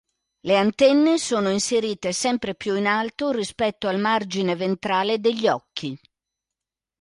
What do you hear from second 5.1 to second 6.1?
degli occhi.